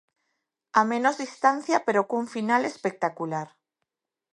A 0.79 0.81
menos 0.91 1.15
distancia 1.23 1.77
pero 1.85 2.07
cun 2.09 2.25
final 2.35 2.61
espectacular. 2.71 3.47